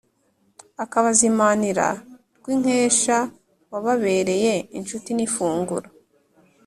[0.83, 1.87] akabazimanira
[2.37, 3.17] rwinkesha
[3.71, 5.87] wababereye inshuti n' ifunguro.